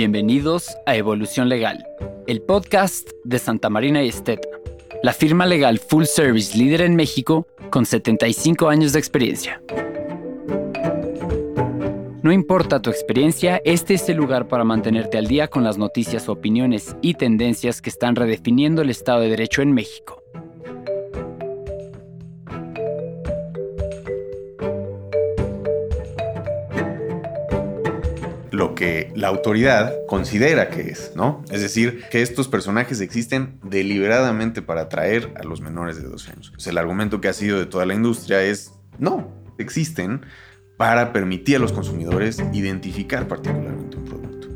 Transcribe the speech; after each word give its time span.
Bienvenidos 0.00 0.78
a 0.86 0.96
Evolución 0.96 1.50
Legal, 1.50 1.86
el 2.26 2.40
podcast 2.40 3.10
de 3.22 3.38
Santa 3.38 3.68
Marina 3.68 4.02
y 4.02 4.08
Esteta, 4.08 4.48
la 5.02 5.12
firma 5.12 5.44
legal 5.44 5.78
full 5.78 6.04
service 6.04 6.56
líder 6.56 6.80
en 6.80 6.96
México 6.96 7.46
con 7.68 7.84
75 7.84 8.70
años 8.70 8.94
de 8.94 8.98
experiencia. 8.98 9.60
No 12.22 12.32
importa 12.32 12.80
tu 12.80 12.88
experiencia, 12.88 13.60
este 13.66 13.92
es 13.92 14.08
el 14.08 14.16
lugar 14.16 14.48
para 14.48 14.64
mantenerte 14.64 15.18
al 15.18 15.26
día 15.26 15.48
con 15.48 15.64
las 15.64 15.76
noticias, 15.76 16.30
opiniones 16.30 16.96
y 17.02 17.12
tendencias 17.12 17.82
que 17.82 17.90
están 17.90 18.16
redefiniendo 18.16 18.80
el 18.80 18.88
Estado 18.88 19.20
de 19.20 19.28
Derecho 19.28 19.60
en 19.60 19.72
México. 19.72 20.19
Lo 28.60 28.74
que 28.74 29.10
la 29.16 29.28
autoridad 29.28 29.94
considera 30.06 30.68
que 30.68 30.90
es, 30.90 31.12
¿no? 31.16 31.42
Es 31.50 31.62
decir, 31.62 32.04
que 32.10 32.20
estos 32.20 32.46
personajes 32.46 33.00
existen 33.00 33.58
deliberadamente 33.64 34.60
para 34.60 34.82
atraer 34.82 35.32
a 35.40 35.44
los 35.44 35.62
menores 35.62 35.96
de 35.96 36.06
12 36.06 36.32
años. 36.32 36.52
el 36.66 36.76
argumento 36.76 37.22
que 37.22 37.28
ha 37.28 37.32
sido 37.32 37.58
de 37.58 37.64
toda 37.64 37.86
la 37.86 37.94
industria 37.94 38.42
es, 38.42 38.74
no, 38.98 39.32
existen 39.56 40.26
para 40.76 41.10
permitir 41.14 41.56
a 41.56 41.58
los 41.58 41.72
consumidores 41.72 42.38
identificar 42.52 43.26
particularmente 43.28 43.96
un 43.96 44.04
producto. 44.04 44.48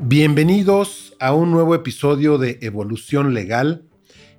Bienvenidos 0.00 1.14
a 1.20 1.32
un 1.32 1.52
nuevo 1.52 1.76
episodio 1.76 2.38
de 2.38 2.58
Evolución 2.60 3.34
Legal, 3.34 3.84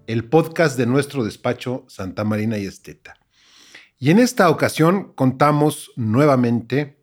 el 0.08 0.26
podcast 0.26 0.78
de 0.78 0.88
nuestro 0.88 1.24
despacho 1.24 1.86
Santa 1.88 2.26
Marina 2.26 2.58
y 2.58 2.66
Esteta. 2.66 3.23
Y 4.04 4.10
en 4.12 4.20
esta 4.20 4.50
ocasión 4.50 5.14
contamos 5.16 5.92
nuevamente, 5.96 7.00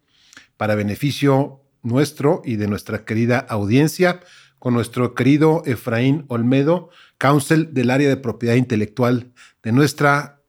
para 0.58 0.74
beneficio 0.74 1.62
nuestro 1.82 2.42
y 2.44 2.56
de 2.56 2.68
nuestra 2.68 3.06
querida 3.06 3.38
audiencia, 3.38 4.20
con 4.58 4.74
nuestro 4.74 5.14
querido 5.14 5.62
Efraín 5.64 6.26
Olmedo, 6.28 6.90
counsel 7.16 7.72
del 7.72 7.88
área 7.88 8.10
de 8.10 8.18
propiedad 8.18 8.54
intelectual 8.54 9.32
de 9.62 9.72
nuestra 9.72 10.42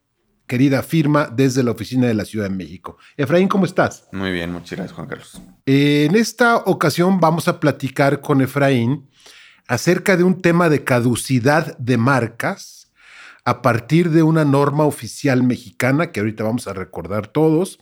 querida 0.46 0.84
firma 0.84 1.32
desde 1.34 1.64
la 1.64 1.72
oficina 1.72 2.08
de 2.08 2.16
la 2.16 2.26
Ciudad 2.26 2.50
de 2.50 2.56
México. 2.58 2.98
Efraín, 3.16 3.48
¿cómo 3.48 3.64
estás? 3.64 4.10
Muy 4.12 4.34
bien, 4.34 4.52
muchas 4.52 4.72
gracias, 4.72 4.92
Juan 4.92 5.08
Carlos. 5.08 5.42
En 5.66 6.16
esta 6.16 6.58
ocasión 6.58 7.22
vamos 7.22 7.48
a 7.48 7.62
platicar 7.62 8.20
con 8.20 8.42
Efraín 8.42 9.10
acerca 9.70 10.18
de 10.18 10.26
un 10.26 10.42
tema 10.42 10.68
de 10.68 10.84
caducidad 10.84 11.78
de 11.78 11.96
marcas 11.96 12.81
a 13.44 13.62
partir 13.62 14.12
de 14.12 14.24
una 14.24 14.46
norma 14.46 14.86
oficial 14.86 15.44
mexicana 15.44 16.12
que 16.12 16.20
ahorita 16.20 16.44
vamos 16.44 16.68
a 16.68 16.74
recordar 16.74 17.28
todos, 17.28 17.80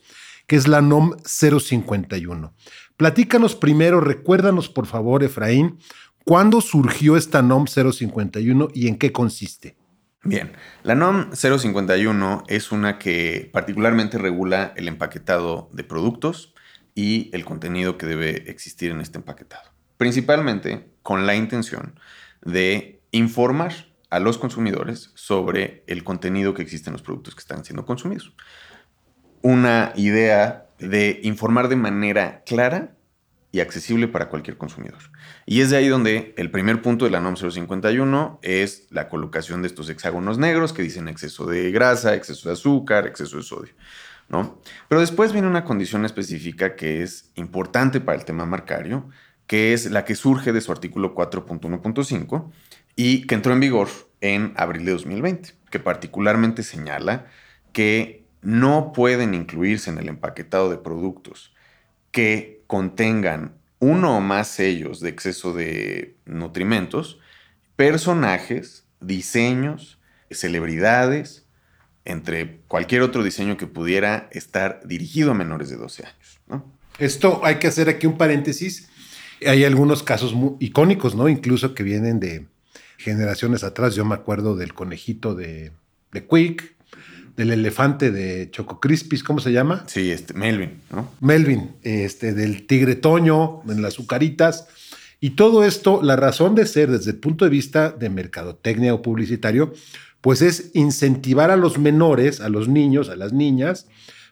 que 0.48 0.56
es 0.56 0.68
la 0.68 0.82
NOM 0.82 1.16
051. 1.24 2.54
Platícanos 2.98 3.56
primero, 3.56 4.02
recuérdanos 4.02 4.70
por 4.70 4.86
favor, 4.86 5.24
Efraín, 5.24 5.78
¿cuándo 6.26 6.62
surgió 6.62 7.18
esta 7.18 7.42
NOM 7.42 7.66
051 7.68 8.70
y 8.74 8.88
en 8.88 8.98
qué 8.98 9.12
consiste? 9.12 9.76
Bien, 10.24 10.52
la 10.84 10.96
NOM 10.96 11.32
051 11.34 12.44
es 12.48 12.72
una 12.72 13.00
que 13.00 13.50
particularmente 13.54 14.18
regula 14.18 14.74
el 14.76 14.88
empaquetado 14.88 15.70
de 15.72 15.84
productos 15.84 16.54
y 16.94 17.30
el 17.32 17.46
contenido 17.46 17.98
que 17.98 18.06
debe 18.06 18.50
existir 18.50 18.92
en 18.92 19.00
este 19.00 19.18
empaquetado, 19.18 19.72
principalmente 19.96 20.90
con 21.04 21.26
la 21.26 21.36
intención 21.36 21.98
de 22.42 23.02
informar 23.12 23.89
a 24.10 24.20
los 24.20 24.38
consumidores 24.38 25.12
sobre 25.16 25.84
el 25.88 26.04
contenido 26.04 26.54
que 26.54 26.62
existe 26.62 26.90
en 26.90 26.94
los 26.94 27.02
productos 27.02 27.36
que 27.36 27.42
están 27.42 27.64
siendo 27.64 27.86
consumidos. 27.86 28.34
Una 29.42 29.94
idea 29.96 30.68
de 30.80 31.20
informar 31.24 31.68
de 31.68 31.76
manera 31.76 32.44
clara 32.46 32.96
y 33.52 33.62
accesible 33.62 34.08
para 34.08 34.30
cualquier 34.30 34.58
consumidor. 34.58 35.00
Y 35.46 35.62
es 35.62 35.70
de 35.70 35.78
ahí 35.78 35.88
donde 35.88 36.34
el 36.38 36.52
primer 36.52 36.82
punto 36.82 37.06
de 37.06 37.12
la 37.12 37.20
NOM 37.20 37.36
051 37.36 38.40
es 38.44 38.88
la 38.92 39.10
colocación 39.10 39.62
de 39.62 39.68
estos 39.68 39.90
hexágonos 39.90 40.38
negros 40.38 40.72
que 40.72 40.84
dicen 40.84 41.08
exceso 41.08 41.46
de 41.46 41.72
grasa, 41.72 42.14
exceso 42.14 42.50
de 42.50 42.54
azúcar, 42.54 43.08
exceso 43.08 43.38
de 43.38 43.44
sodio. 43.44 43.74
¿no? 44.28 44.62
Pero 44.88 45.02
después 45.02 45.34
viene 45.34 45.48
una 45.48 45.66
condición 45.66 46.06
específica 46.06 46.76
que 46.76 47.02
es 47.02 47.32
importante 47.36 48.00
para 48.00 48.18
el 48.18 48.26
tema 48.26 48.46
marcario, 48.46 49.10
que 49.48 49.74
es 49.74 49.90
la 49.90 50.06
que 50.06 50.14
surge 50.14 50.54
de 50.54 50.62
su 50.62 50.72
artículo 50.72 51.16
4.1.5 51.16 52.52
y 53.02 53.22
que 53.28 53.36
entró 53.36 53.54
en 53.54 53.62
vigor 53.62 53.88
en 54.20 54.52
abril 54.58 54.84
de 54.84 54.92
2020, 54.92 55.54
que 55.72 55.80
particularmente 55.80 56.64
señala 56.64 57.28
que 57.72 58.26
no 58.42 58.92
pueden 58.92 59.34
incluirse 59.34 59.90
en 59.90 60.00
el 60.00 60.10
empaquetado 60.10 60.70
de 60.70 60.76
productos 60.76 61.54
que 62.12 62.62
contengan 62.68 63.54
uno 63.80 64.18
o 64.18 64.20
más 64.20 64.50
sellos 64.50 65.00
de 65.00 65.08
exceso 65.08 65.54
de 65.54 66.18
nutrimentos, 66.26 67.20
personajes, 67.78 68.84
diseños, 69.00 69.98
celebridades, 70.30 71.46
entre 72.04 72.58
cualquier 72.68 73.04
otro 73.04 73.24
diseño 73.24 73.56
que 73.56 73.66
pudiera 73.66 74.28
estar 74.34 74.82
dirigido 74.86 75.32
a 75.32 75.36
menores 75.36 75.70
de 75.70 75.78
12 75.78 76.06
años. 76.06 76.42
Esto 76.98 77.40
hay 77.46 77.60
que 77.60 77.68
hacer 77.68 77.88
aquí 77.88 78.08
un 78.08 78.18
paréntesis. 78.18 78.90
Hay 79.48 79.64
algunos 79.64 80.04
casos 80.04 80.34
muy 80.34 80.58
icónicos, 80.60 81.16
¿no? 81.16 81.30
Incluso 81.30 81.74
que 81.74 81.84
vienen 81.84 82.20
de, 82.20 82.46
generaciones 83.00 83.64
atrás. 83.64 83.96
Yo 83.96 84.06
me 84.06 84.14
acuerdo 84.14 84.56
del 84.56 84.74
conejito 84.74 85.34
de, 85.34 85.72
de 86.12 86.28
Quick, 86.28 86.76
del 87.36 87.52
elefante 87.52 88.12
de 88.12 88.52
Choco 88.52 88.82
Crispis, 88.82 89.24
¿cómo 89.24 89.40
se 89.40 89.54
llama? 89.54 89.86
Sí, 89.88 90.12
este, 90.12 90.34
Melvin, 90.34 90.82
¿no? 90.92 91.10
Melvin, 91.22 91.72
este, 91.84 92.34
del 92.34 92.68
tigre 92.68 92.96
Toño, 92.96 93.62
en 93.68 93.82
las 93.82 93.94
azucaritas. 93.94 94.68
Y 95.22 95.32
todo 95.32 95.64
esto, 95.64 96.02
la 96.04 96.18
razón 96.18 96.54
de 96.54 96.66
ser 96.66 96.92
desde 96.92 97.12
el 97.12 97.18
punto 97.18 97.46
de 97.46 97.52
vista 97.52 97.92
de 97.92 98.10
mercadotecnia 98.10 98.94
o 98.94 99.02
publicitario, 99.02 99.74
pues 100.20 100.42
es 100.42 100.72
incentivar 100.74 101.50
a 101.50 101.56
los 101.56 101.78
menores, 101.78 102.42
a 102.42 102.50
los 102.50 102.68
niños, 102.68 103.08
a 103.08 103.16
las 103.16 103.32
niñas, 103.32 103.88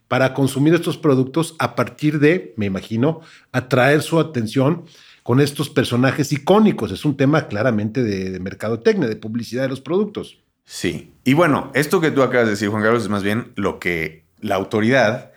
para 0.10 0.34
consumir 0.34 0.74
estos 0.74 0.98
productos 0.98 1.56
a 1.60 1.76
partir 1.76 2.20
de, 2.20 2.54
me 2.58 2.66
imagino, 2.66 3.22
atraer 3.54 4.02
su 4.02 4.20
atención 4.20 4.84
con 5.28 5.42
estos 5.42 5.70
personajes 5.70 6.32
icónicos. 6.32 6.90
Es 6.90 7.04
un 7.04 7.18
tema 7.18 7.50
claramente 7.50 8.02
de, 8.02 8.40
mercadotecnia, 8.40 9.10
de 9.10 9.18
publicidad 9.18 9.64
de 9.64 9.68
los 9.68 9.82
productos. 9.82 10.42
Sí. 10.64 11.12
Y 11.26 11.34
bueno, 11.34 11.70
esto 11.76 12.00
que 12.00 12.12
tú 12.12 12.24
acabas 12.24 12.46
de 12.48 12.52
decir, 12.52 12.70
Juan 12.70 12.82
Carlos, 12.82 13.04
es 13.04 13.10
más 13.10 13.24
bien 13.24 13.52
lo 13.58 13.78
que 13.78 14.24
la 14.40 14.56
autoridad 14.56 15.34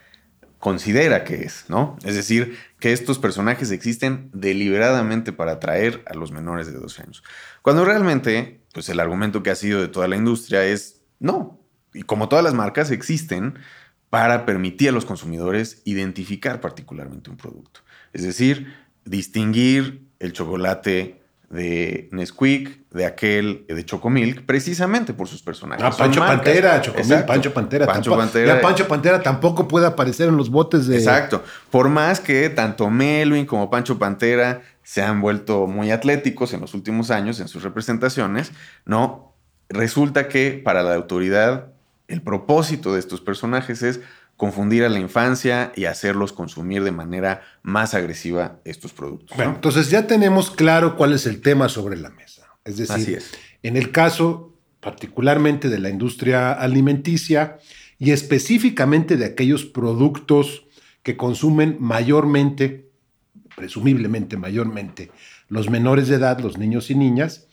considera 0.59 1.25
que 1.25 1.43
es, 1.43 1.65
¿no? 1.67 1.97
Es 2.05 2.15
decir, 2.15 2.57
que 2.79 2.93
estos 2.93 3.19
personajes 3.19 3.69
existen 3.69 4.29
deliberadamente 4.31 5.33
para 5.33 5.51
atraer 5.51 6.05
a 6.05 6.13
los 6.13 6.31
menores 6.31 6.67
de 6.67 6.79
12 6.79 7.01
años. 7.03 7.23
Cuando 7.61 7.83
realmente, 7.83 8.61
pues 8.73 8.87
el 8.87 8.97
argumento 8.97 9.43
que 9.43 9.49
ha 9.49 9.55
sido 9.55 9.81
de 9.81 9.89
toda 9.89 10.07
la 10.07 10.15
industria 10.15 10.63
es 10.63 11.01
no. 11.19 11.59
Y 11.93 12.03
como 12.03 12.29
todas 12.29 12.45
las 12.45 12.53
marcas, 12.53 12.91
existen 12.91 13.55
para 14.09 14.45
permitir 14.45 14.87
a 14.87 14.93
los 14.93 15.03
consumidores 15.03 15.81
identificar 15.83 16.61
particularmente 16.61 17.29
un 17.29 17.35
producto. 17.35 17.81
Es 18.13 18.23
decir, 18.23 18.73
distinguir 19.05 20.07
el 20.19 20.33
chocolate 20.33 21.21
de 21.49 22.07
Nesquik 22.11 22.89
de 22.91 23.05
aquel 23.05 23.65
de 23.67 23.85
Chocomilk, 23.85 24.45
precisamente 24.45 25.13
por 25.13 25.27
sus 25.27 25.41
personajes. 25.41 25.83
Ah, 25.85 25.91
Pancho 25.91 26.19
Pantera, 26.19 26.81
Chocomilk, 26.81 27.25
Pancho 27.25 27.53
Pantera. 27.53 27.85
Pancho 27.85 28.15
Pantera. 28.15 28.55
Ya 28.55 28.61
Pancho 28.61 28.87
Pantera 28.87 29.21
tampoco 29.21 29.67
puede 29.67 29.85
aparecer 29.85 30.29
en 30.29 30.37
los 30.37 30.49
botes 30.49 30.87
de. 30.87 30.97
Exacto. 30.97 31.43
Por 31.69 31.89
más 31.89 32.19
que 32.19 32.49
tanto 32.49 32.89
Melvin 32.89 33.45
como 33.45 33.69
Pancho 33.69 33.99
Pantera 33.99 34.61
se 34.83 35.01
han 35.01 35.21
vuelto 35.21 35.67
muy 35.67 35.91
atléticos 35.91 36.53
en 36.53 36.61
los 36.61 36.73
últimos 36.73 37.11
años 37.11 37.39
en 37.39 37.47
sus 37.47 37.63
representaciones, 37.63 38.51
¿no? 38.85 39.35
Resulta 39.69 40.27
que 40.27 40.61
para 40.63 40.83
la 40.83 40.95
autoridad 40.95 41.67
el 42.07 42.21
propósito 42.21 42.93
de 42.93 42.99
estos 42.99 43.21
personajes 43.21 43.83
es 43.83 44.01
confundir 44.41 44.83
a 44.83 44.89
la 44.89 44.97
infancia 44.97 45.71
y 45.75 45.85
hacerlos 45.85 46.33
consumir 46.33 46.83
de 46.83 46.91
manera 46.91 47.43
más 47.61 47.93
agresiva 47.93 48.59
estos 48.65 48.91
productos. 48.91 49.37
Bueno, 49.37 49.53
entonces 49.53 49.91
ya 49.91 50.07
tenemos 50.07 50.49
claro 50.49 50.97
cuál 50.97 51.13
es 51.13 51.27
el 51.27 51.41
tema 51.41 51.69
sobre 51.69 51.95
la 51.95 52.09
mesa. 52.09 52.47
Es 52.65 52.77
decir, 52.77 53.21
en 53.61 53.77
el 53.77 53.91
caso 53.91 54.57
particularmente 54.79 55.69
de 55.69 55.77
la 55.77 55.91
industria 55.91 56.53
alimenticia 56.53 57.59
y 57.99 58.09
específicamente 58.09 59.15
de 59.15 59.25
aquellos 59.25 59.63
productos 59.63 60.65
que 61.03 61.15
consumen 61.15 61.77
mayormente, 61.79 62.89
presumiblemente 63.55 64.37
mayormente, 64.37 65.11
los 65.49 65.69
menores 65.69 66.07
de 66.07 66.15
edad, 66.15 66.39
los 66.39 66.57
niños 66.57 66.89
y 66.89 66.95
niñas, 66.95 67.45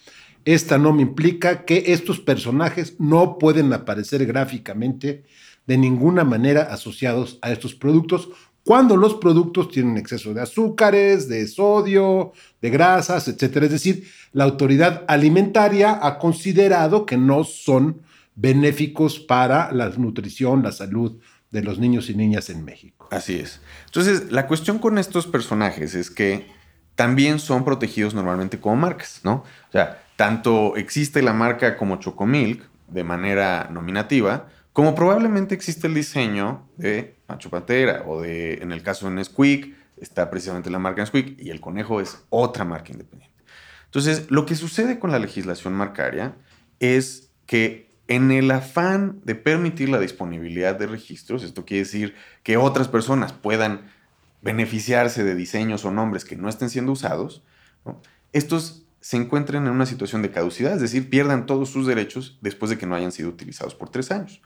esta 0.46 0.78
norma 0.78 1.02
implica 1.02 1.66
que 1.66 1.92
estos 1.92 2.18
personajes 2.18 2.98
no 2.98 3.36
pueden 3.36 3.74
aparecer 3.74 4.24
gráficamente 4.24 5.24
de 5.68 5.76
ninguna 5.76 6.24
manera 6.24 6.62
asociados 6.62 7.38
a 7.42 7.52
estos 7.52 7.74
productos 7.74 8.30
cuando 8.64 8.96
los 8.96 9.14
productos 9.14 9.70
tienen 9.70 9.98
exceso 9.98 10.34
de 10.34 10.40
azúcares, 10.40 11.28
de 11.28 11.46
sodio, 11.46 12.32
de 12.60 12.70
grasas, 12.70 13.28
etc. 13.28 13.42
Es 13.62 13.70
decir, 13.70 14.08
la 14.32 14.44
autoridad 14.44 15.04
alimentaria 15.08 15.98
ha 16.02 16.18
considerado 16.18 17.06
que 17.06 17.16
no 17.16 17.44
son 17.44 18.00
benéficos 18.34 19.18
para 19.20 19.70
la 19.72 19.90
nutrición, 19.90 20.62
la 20.62 20.72
salud 20.72 21.20
de 21.50 21.62
los 21.62 21.78
niños 21.78 22.08
y 22.08 22.14
niñas 22.14 22.50
en 22.50 22.64
México. 22.64 23.08
Así 23.10 23.36
es. 23.36 23.60
Entonces, 23.86 24.32
la 24.32 24.46
cuestión 24.46 24.78
con 24.78 24.98
estos 24.98 25.26
personajes 25.26 25.94
es 25.94 26.10
que 26.10 26.46
también 26.94 27.38
son 27.38 27.64
protegidos 27.64 28.14
normalmente 28.14 28.58
como 28.58 28.76
marcas, 28.76 29.20
¿no? 29.22 29.44
O 29.68 29.72
sea, 29.72 30.02
tanto 30.16 30.76
existe 30.76 31.22
la 31.22 31.32
marca 31.32 31.76
como 31.76 31.96
Chocomilk 31.96 32.62
de 32.88 33.04
manera 33.04 33.68
nominativa, 33.70 34.48
como 34.78 34.94
probablemente 34.94 35.56
existe 35.56 35.88
el 35.88 35.94
diseño 35.94 36.64
de 36.76 37.16
Macho 37.26 37.50
Pantera 37.50 38.04
o 38.06 38.22
de, 38.22 38.62
en 38.62 38.70
el 38.70 38.84
caso 38.84 39.08
de 39.08 39.16
Nesquik, 39.16 39.74
está 39.96 40.30
precisamente 40.30 40.70
la 40.70 40.78
marca 40.78 41.02
Nesquik 41.02 41.36
y 41.36 41.50
el 41.50 41.60
conejo 41.60 42.00
es 42.00 42.22
otra 42.30 42.64
marca 42.64 42.92
independiente. 42.92 43.42
Entonces, 43.86 44.30
lo 44.30 44.46
que 44.46 44.54
sucede 44.54 45.00
con 45.00 45.10
la 45.10 45.18
legislación 45.18 45.74
marcaria 45.74 46.36
es 46.78 47.32
que 47.46 47.90
en 48.06 48.30
el 48.30 48.52
afán 48.52 49.20
de 49.24 49.34
permitir 49.34 49.88
la 49.88 49.98
disponibilidad 49.98 50.78
de 50.78 50.86
registros, 50.86 51.42
esto 51.42 51.64
quiere 51.64 51.82
decir 51.82 52.14
que 52.44 52.56
otras 52.56 52.86
personas 52.86 53.32
puedan 53.32 53.90
beneficiarse 54.42 55.24
de 55.24 55.34
diseños 55.34 55.84
o 55.84 55.90
nombres 55.90 56.24
que 56.24 56.36
no 56.36 56.48
estén 56.48 56.70
siendo 56.70 56.92
usados, 56.92 57.42
estos 58.32 58.84
se 59.00 59.16
encuentran 59.16 59.66
en 59.66 59.72
una 59.72 59.86
situación 59.86 60.22
de 60.22 60.30
caducidad, 60.30 60.74
es 60.74 60.80
decir, 60.80 61.10
pierdan 61.10 61.46
todos 61.46 61.68
sus 61.68 61.84
derechos 61.84 62.38
después 62.42 62.70
de 62.70 62.78
que 62.78 62.86
no 62.86 62.94
hayan 62.94 63.10
sido 63.10 63.28
utilizados 63.28 63.74
por 63.74 63.88
tres 63.88 64.12
años. 64.12 64.40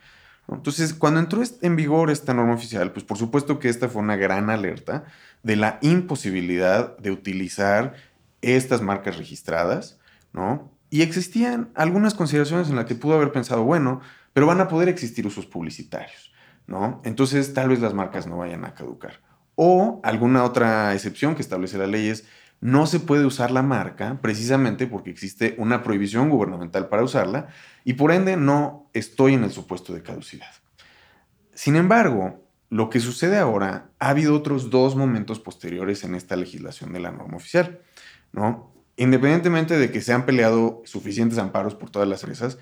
Entonces, 0.49 0.95
cuando 0.95 1.21
entró 1.21 1.43
en 1.63 1.77
vigor 1.77 2.11
esta 2.11 2.35
norma 2.35 2.55
oficial, 2.55 2.93
pues 2.93 3.05
por 3.05 3.17
supuesto 3.17 3.59
que 3.59 3.69
esta 3.69 3.89
fue 3.89 4.03
una 4.03 4.17
gran 4.17 4.51
alerta 4.51 5.05
de 5.43 5.57
la 5.57 5.79
imposibilidad 5.83 6.97
de 6.99 7.11
utilizar 7.11 7.95
estas 8.43 8.83
marcas 8.83 9.17
registradas, 9.17 9.99
¿no? 10.33 10.71
Y 10.91 11.03
existían 11.03 11.71
algunas 11.75 12.15
consideraciones 12.15 12.69
en 12.69 12.77
las 12.77 12.85
que 12.85 12.95
pudo 12.95 13.15
haber 13.15 13.33
pensado, 13.33 13.65
bueno, 13.65 14.01
pero 14.33 14.47
van 14.47 14.61
a 14.61 14.69
poder 14.69 14.89
existir 14.89 15.27
usos 15.27 15.47
publicitarios, 15.47 16.33
¿no? 16.67 17.01
Entonces, 17.05 17.55
tal 17.55 17.69
vez 17.69 17.81
las 17.81 17.95
marcas 17.95 18.27
no 18.27 18.39
vayan 18.39 18.65
a 18.65 18.75
caducar. 18.75 19.21
O 19.55 20.01
alguna 20.03 20.45
otra 20.45 20.93
excepción 20.95 21.35
que 21.35 21.43
establece 21.43 21.79
la 21.79 21.87
ley 21.87 22.09
es, 22.09 22.25
no 22.63 22.87
se 22.87 23.01
puede 23.01 23.27
usar 23.27 23.51
la 23.51 23.63
marca 23.63 24.21
precisamente 24.23 24.87
porque 24.87 25.11
existe 25.11 25.57
una 25.59 25.83
prohibición 25.83 26.31
gubernamental 26.31 26.89
para 26.89 27.03
usarla 27.03 27.49
y 27.85 27.95
por 27.95 28.13
ende 28.13 28.37
no 28.37 28.89
estoy 28.93 29.35
en 29.35 29.43
el 29.43 29.51
supuesto 29.51 29.93
de 29.93 30.03
caducidad. 30.03 30.47
Sin 31.53 31.75
embargo, 31.75 32.47
lo 32.71 32.89
que 32.89 33.01
sucede 33.01 33.37
ahora, 33.37 33.91
ha 33.99 34.11
habido 34.11 34.37
otros 34.37 34.71
dos 34.71 34.95
momentos 34.95 35.41
posteriores 35.41 36.05
en 36.05 36.15
esta 36.15 36.37
legislación 36.37 36.93
de 36.93 37.01
la 37.01 37.11
norma 37.11 37.37
oficial, 37.37 37.81
¿no? 38.31 38.73
Independientemente 38.97 39.77
de 39.77 39.91
que 39.91 40.01
se 40.01 40.13
han 40.13 40.25
peleado 40.25 40.83
suficientes 40.85 41.39
amparos 41.39 41.75
por 41.75 41.91
todas 41.91 42.09
las 42.09 42.23
empresas, 42.23 42.59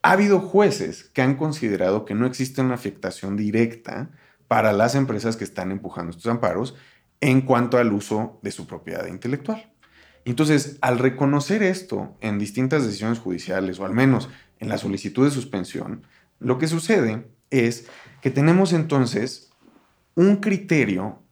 ha 0.00 0.12
habido 0.12 0.40
jueces 0.40 1.04
que 1.04 1.20
han 1.20 1.36
considerado 1.36 2.06
que 2.06 2.14
no 2.14 2.24
existe 2.24 2.62
una 2.62 2.74
afectación 2.74 3.36
directa 3.36 4.08
para 4.48 4.72
las 4.72 4.94
empresas 4.94 5.36
que 5.36 5.44
están 5.44 5.70
empujando 5.70 6.10
estos 6.10 6.32
amparos 6.32 6.74
en 7.22 7.40
cuanto 7.42 7.78
al 7.78 7.92
uso 7.92 8.40
de 8.42 8.50
su 8.50 8.66
propiedad 8.66 9.06
intelectual. 9.06 9.72
Entonces, 10.24 10.76
al 10.82 10.98
reconocer 10.98 11.62
esto 11.62 12.16
en 12.20 12.38
distintas 12.38 12.84
decisiones 12.84 13.20
judiciales, 13.20 13.78
o 13.78 13.86
al 13.86 13.94
menos 13.94 14.28
en 14.58 14.68
la 14.68 14.76
solicitud 14.76 15.24
de 15.24 15.30
suspensión, 15.30 16.04
lo 16.40 16.58
que 16.58 16.66
sucede 16.66 17.26
es 17.50 17.86
que 18.20 18.30
tenemos 18.30 18.72
entonces 18.72 19.52
un 20.16 20.36
criterio 20.36 21.22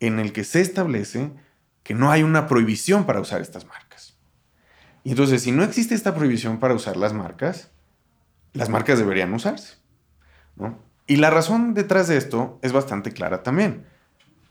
en 0.00 0.18
el 0.18 0.32
que 0.32 0.44
se 0.44 0.60
establece 0.60 1.32
que 1.82 1.94
no 1.94 2.10
hay 2.10 2.22
una 2.22 2.46
prohibición 2.46 3.06
para 3.06 3.20
usar 3.20 3.40
estas 3.40 3.66
marcas. 3.66 4.18
Y 5.02 5.10
entonces, 5.10 5.42
si 5.42 5.50
no 5.50 5.64
existe 5.64 5.94
esta 5.94 6.14
prohibición 6.14 6.60
para 6.60 6.74
usar 6.74 6.98
las 6.98 7.14
marcas, 7.14 7.70
las 8.52 8.68
marcas 8.68 8.98
deberían 8.98 9.32
usarse. 9.32 9.78
Y 11.06 11.16
la 11.16 11.30
razón 11.30 11.72
detrás 11.72 12.06
de 12.08 12.18
esto 12.18 12.58
es 12.60 12.72
bastante 12.72 13.12
clara 13.12 13.42
también. 13.42 13.86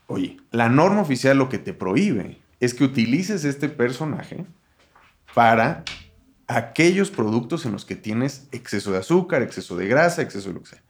Oye, 0.08 0.38
la 0.50 0.70
norma 0.70 1.02
oficial 1.02 1.36
lo 1.36 1.50
que 1.50 1.58
te 1.58 1.74
prohíbe 1.74 2.38
es 2.60 2.72
que 2.72 2.84
utilices 2.84 3.44
este 3.44 3.68
personaje 3.68 4.46
para 5.34 5.84
aquellos 6.46 7.10
productos 7.10 7.66
en 7.66 7.72
los 7.72 7.84
que 7.84 7.94
tienes 7.94 8.48
exceso 8.50 8.90
de 8.90 8.98
azúcar, 8.98 9.42
exceso 9.42 9.76
de 9.76 9.86
grasa, 9.86 10.22
exceso 10.22 10.48
de 10.48 10.54
lo 10.54 10.62
que 10.62 10.70
sea. 10.70 10.82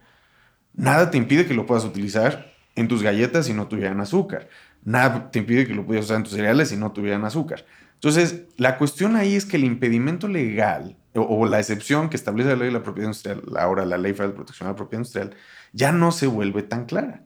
Nada 0.73 1.11
te 1.11 1.19
impide 1.19 1.47
que 1.47 1.55
lo 1.55 1.67
puedas 1.67 1.85
utilizar 1.85 2.53
en 2.77 2.87
tus 2.87 3.03
galletas 3.03 3.47
si 3.47 3.55
no 3.55 3.67
tuvieran 3.67 4.01
azúcar. 4.01 4.49
Nada 4.85 5.33
te 5.33 5.41
impide 5.41 5.67
que 5.67 5.75
lo 5.75 5.85
puedas 5.85 6.05
usar 6.05 6.19
en 6.19 6.23
tus 6.23 6.35
cereales 6.35 6.69
si 6.69 6.77
no 6.77 6.93
tuvieran 6.93 7.25
azúcar. 7.25 7.67
Entonces, 7.95 8.43
la 8.57 8.79
cuestión 8.79 9.17
ahí 9.17 9.35
es 9.35 9.45
que 9.45 9.57
el 9.57 9.65
impedimento 9.65 10.29
legal 10.29 10.97
o, 11.15 11.47
la 11.47 11.59
excepción 11.59 12.09
que 12.09 12.17
establece 12.17 12.51
la 12.51 12.57
ley 12.57 12.67
de 12.67 12.73
la 12.75 12.85
propiedad 12.85 13.09
industrial, 13.09 13.43
ahora 13.59 13.85
la 13.85 13.99
ley 13.99 14.13
federal 14.13 14.31
de 14.31 14.37
protección 14.37 14.69
de 14.69 14.73
la 14.73 14.77
propiedad 14.77 15.01
industrial, 15.01 15.35
ya 15.73 15.91
no 15.91 16.13
se 16.13 16.29
vuelve 16.29 16.63
tan 16.63 16.87
clara. 16.87 17.25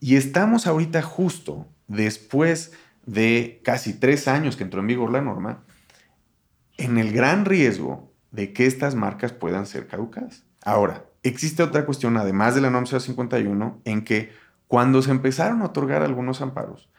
Y 0.00 0.16
estamos 0.16 0.66
ahorita 0.66 1.02
justo 1.02 1.66
después 1.86 2.72
de 3.06 3.60
casi 3.64 3.94
tres 3.94 4.28
años 4.28 4.56
que 4.56 4.64
entró 4.64 4.80
en 4.80 4.86
vigor 4.86 5.10
la 5.10 5.22
norma, 5.22 5.64
en 6.76 6.98
el 6.98 7.12
gran 7.12 7.44
riesgo 7.44 8.12
de 8.30 8.52
que 8.52 8.66
estas 8.66 8.94
marcas 8.94 9.32
puedan 9.32 9.66
ser 9.66 9.86
caducadas. 9.86 10.44
Ahora, 10.62 11.06
existe 11.22 11.62
otra 11.62 11.86
cuestión, 11.86 12.16
además 12.16 12.54
de 12.54 12.60
la 12.60 12.70
norma 12.70 13.00
51, 13.00 13.80
en 13.84 14.04
que 14.04 14.30
cuando 14.66 15.02
se 15.02 15.10
empezaron 15.10 15.62
a 15.62 15.66
otorgar 15.66 16.02
algunos 16.02 16.42
amparos, 16.42 16.90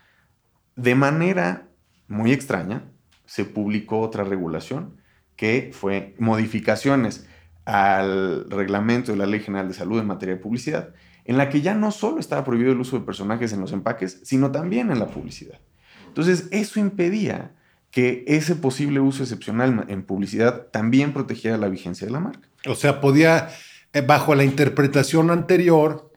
de 0.76 0.96
manera 0.96 1.68
muy 2.08 2.32
extraña, 2.32 2.84
se 3.26 3.46
publicó 3.46 4.00
otra 4.00 4.24
regulación 4.24 4.98
que 5.36 5.70
fue 5.74 6.16
modificaciones 6.18 7.28
al 7.66 8.50
reglamento 8.50 9.12
de 9.12 9.20
la 9.20 9.28
Ley 9.28 9.42
General 9.42 9.68
de 9.68 9.76
Salud 9.76 10.00
en 10.00 10.08
materia 10.08 10.36
de 10.36 10.42
publicidad, 10.42 10.94
en 11.30 11.38
la 11.38 11.48
que 11.48 11.62
ya 11.62 11.76
no 11.76 11.92
solo 11.92 12.20
estaba 12.20 12.44
prohibido 12.44 12.72
el 12.72 12.80
uso 12.80 12.98
de 12.98 13.06
personajes 13.06 13.54
en 13.54 13.62
los 13.62 13.72
empaques, 13.72 14.20
sino 14.24 14.52
también 14.52 14.90
en 14.90 14.98
la 14.98 15.06
publicidad. 15.06 15.60
Entonces, 16.08 16.48
eso 16.50 16.80
impedía 16.80 17.52
que 17.92 18.24
ese 18.26 18.56
posible 18.56 19.00
uso 19.00 19.22
excepcional 19.22 19.86
en 19.90 20.02
publicidad 20.02 20.70
también 20.72 21.14
protegiera 21.14 21.60
la 21.60 21.68
vigencia 21.68 22.08
de 22.08 22.14
la 22.14 22.20
marca. 22.20 22.50
O 22.66 22.74
sea, 22.74 23.00
podía, 23.00 23.50
eh, 23.94 24.02
bajo 24.02 24.34
la 24.34 24.44
interpretación 24.44 25.30
anterior, 25.30 26.12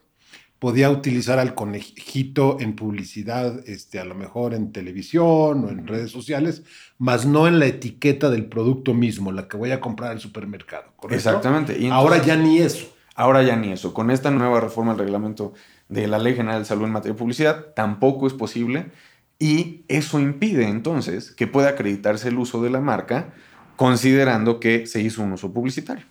podía 0.58 0.88
utilizar 0.88 1.38
al 1.38 1.54
conejito 1.54 2.56
en 2.58 2.74
publicidad, 2.74 3.68
este, 3.68 4.00
a 4.00 4.06
lo 4.06 4.14
mejor 4.14 4.54
en 4.54 4.72
televisión 4.72 5.66
o 5.66 5.68
en 5.68 5.86
redes 5.86 6.10
sociales, 6.10 6.62
más 6.96 7.26
no 7.26 7.46
en 7.46 7.58
la 7.58 7.66
etiqueta 7.66 8.30
del 8.30 8.46
producto 8.46 8.94
mismo, 8.94 9.30
la 9.30 9.46
que 9.46 9.58
voy 9.58 9.72
a 9.72 9.80
comprar 9.80 10.12
al 10.12 10.20
supermercado. 10.20 10.94
Exactamente. 11.10 11.76
ahora 11.90 12.24
ya 12.24 12.34
ni 12.34 12.60
eso. 12.60 12.86
Ahora 13.14 13.42
ya 13.42 13.56
ni 13.56 13.72
eso. 13.72 13.92
Con 13.92 14.10
esta 14.10 14.30
nueva 14.30 14.60
reforma 14.60 14.92
al 14.92 14.98
reglamento 14.98 15.52
de 15.88 16.06
la 16.06 16.18
Ley 16.18 16.34
General 16.34 16.60
de 16.60 16.64
Salud 16.64 16.84
en 16.84 16.92
materia 16.92 17.14
de 17.14 17.18
publicidad, 17.18 17.66
tampoco 17.74 18.26
es 18.26 18.32
posible 18.32 18.90
y 19.38 19.84
eso 19.88 20.20
impide 20.20 20.68
entonces 20.68 21.32
que 21.32 21.46
pueda 21.46 21.70
acreditarse 21.70 22.28
el 22.28 22.38
uso 22.38 22.62
de 22.62 22.70
la 22.70 22.80
marca 22.80 23.34
considerando 23.76 24.60
que 24.60 24.86
se 24.86 25.00
hizo 25.00 25.22
un 25.22 25.32
uso 25.32 25.52
publicitario. 25.52 26.04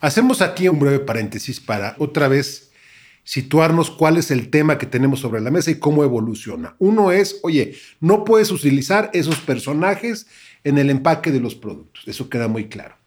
Hacemos 0.00 0.42
aquí 0.42 0.68
un 0.68 0.78
breve 0.78 1.00
paréntesis 1.00 1.60
para 1.60 1.94
otra 1.98 2.28
vez 2.28 2.70
situarnos 3.24 3.90
cuál 3.90 4.16
es 4.16 4.30
el 4.30 4.50
tema 4.50 4.78
que 4.78 4.86
tenemos 4.86 5.20
sobre 5.20 5.40
la 5.40 5.50
mesa 5.50 5.70
y 5.70 5.78
cómo 5.78 6.04
evoluciona. 6.04 6.76
Uno 6.78 7.12
es, 7.12 7.38
oye, 7.42 7.74
no 8.00 8.24
puedes 8.24 8.50
utilizar 8.50 9.10
esos 9.12 9.40
personajes 9.40 10.26
en 10.64 10.78
el 10.78 10.90
empaque 10.90 11.30
de 11.30 11.40
los 11.40 11.54
productos. 11.54 12.06
Eso 12.06 12.28
queda 12.28 12.48
muy 12.48 12.68
claro. 12.68 12.99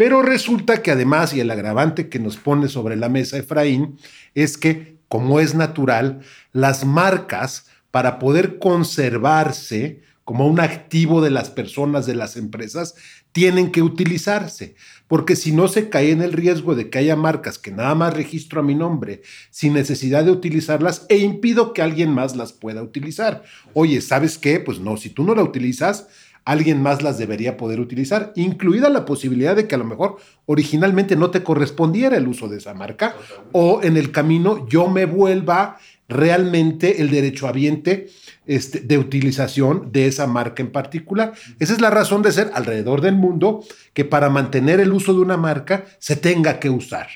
Pero 0.00 0.22
resulta 0.22 0.80
que 0.80 0.92
además, 0.92 1.34
y 1.34 1.40
el 1.40 1.50
agravante 1.50 2.08
que 2.08 2.18
nos 2.18 2.38
pone 2.38 2.68
sobre 2.68 2.96
la 2.96 3.10
mesa 3.10 3.36
Efraín, 3.36 3.98
es 4.34 4.56
que, 4.56 4.96
como 5.08 5.40
es 5.40 5.54
natural, 5.54 6.22
las 6.54 6.86
marcas, 6.86 7.66
para 7.90 8.18
poder 8.18 8.58
conservarse 8.58 10.00
como 10.24 10.46
un 10.46 10.58
activo 10.58 11.20
de 11.20 11.28
las 11.28 11.50
personas, 11.50 12.06
de 12.06 12.14
las 12.14 12.38
empresas, 12.38 12.94
tienen 13.32 13.70
que 13.70 13.82
utilizarse, 13.82 14.74
porque 15.06 15.36
si 15.36 15.52
no 15.52 15.68
se 15.68 15.90
cae 15.90 16.12
en 16.12 16.22
el 16.22 16.32
riesgo 16.32 16.74
de 16.74 16.88
que 16.88 16.96
haya 16.96 17.14
marcas 17.14 17.58
que 17.58 17.70
nada 17.70 17.94
más 17.94 18.14
registro 18.14 18.60
a 18.60 18.64
mi 18.64 18.74
nombre 18.74 19.20
sin 19.50 19.74
necesidad 19.74 20.24
de 20.24 20.30
utilizarlas 20.30 21.04
e 21.10 21.18
impido 21.18 21.74
que 21.74 21.82
alguien 21.82 22.10
más 22.10 22.36
las 22.36 22.54
pueda 22.54 22.82
utilizar. 22.82 23.44
Oye, 23.74 24.00
¿sabes 24.00 24.38
qué? 24.38 24.60
Pues 24.60 24.80
no, 24.80 24.96
si 24.96 25.10
tú 25.10 25.24
no 25.24 25.34
la 25.34 25.42
utilizas, 25.42 26.08
alguien 26.44 26.82
más 26.82 27.02
las 27.02 27.18
debería 27.18 27.56
poder 27.56 27.80
utilizar, 27.80 28.32
incluida 28.34 28.88
la 28.88 29.04
posibilidad 29.04 29.54
de 29.54 29.66
que 29.66 29.74
a 29.74 29.78
lo 29.78 29.84
mejor 29.84 30.16
originalmente 30.46 31.16
no 31.16 31.30
te 31.30 31.42
correspondiera 31.42 32.16
el 32.16 32.28
uso 32.28 32.48
de 32.48 32.58
esa 32.58 32.74
marca 32.74 33.14
o 33.52 33.80
en 33.82 33.96
el 33.96 34.10
camino 34.10 34.66
yo 34.68 34.88
me 34.88 35.04
vuelva 35.04 35.78
realmente 36.10 37.00
el 37.00 37.10
derechohabiente 37.10 38.08
este, 38.46 38.80
de 38.80 38.98
utilización 38.98 39.92
de 39.92 40.08
esa 40.08 40.26
marca 40.26 40.60
en 40.60 40.72
particular. 40.72 41.32
Esa 41.60 41.72
es 41.72 41.80
la 41.80 41.88
razón 41.88 42.22
de 42.22 42.32
ser 42.32 42.50
alrededor 42.52 43.00
del 43.00 43.14
mundo 43.14 43.62
que 43.94 44.04
para 44.04 44.28
mantener 44.28 44.80
el 44.80 44.92
uso 44.92 45.14
de 45.14 45.20
una 45.20 45.36
marca 45.36 45.84
se 46.00 46.16
tenga 46.16 46.58
que 46.58 46.68
usar. 46.68 47.06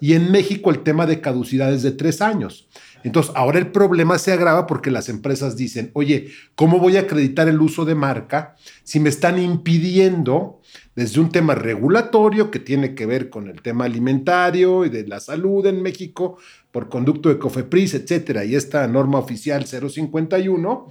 Y 0.00 0.14
en 0.14 0.32
México 0.32 0.70
el 0.70 0.80
tema 0.80 1.06
de 1.06 1.20
caducidad 1.20 1.72
es 1.72 1.82
de 1.82 1.92
tres 1.92 2.20
años. 2.20 2.68
Entonces, 3.04 3.32
ahora 3.34 3.58
el 3.58 3.68
problema 3.68 4.18
se 4.18 4.32
agrava 4.32 4.66
porque 4.66 4.90
las 4.90 5.08
empresas 5.08 5.56
dicen, 5.56 5.90
oye, 5.94 6.30
¿cómo 6.54 6.78
voy 6.78 6.96
a 6.96 7.00
acreditar 7.00 7.48
el 7.48 7.60
uso 7.60 7.84
de 7.84 7.94
marca 7.94 8.56
si 8.82 9.00
me 9.00 9.08
están 9.08 9.38
impidiendo 9.38 10.60
desde 10.94 11.20
un 11.20 11.30
tema 11.30 11.54
regulatorio 11.54 12.50
que 12.50 12.58
tiene 12.58 12.94
que 12.94 13.06
ver 13.06 13.30
con 13.30 13.48
el 13.48 13.62
tema 13.62 13.84
alimentario 13.84 14.84
y 14.84 14.90
de 14.90 15.06
la 15.06 15.20
salud 15.20 15.64
en 15.66 15.82
México 15.82 16.36
por 16.70 16.88
conducto 16.88 17.28
de 17.28 17.38
COFEPRIS, 17.38 17.94
etcétera, 17.94 18.44
y 18.44 18.54
esta 18.54 18.86
norma 18.86 19.18
oficial 19.18 19.66
051, 19.66 20.88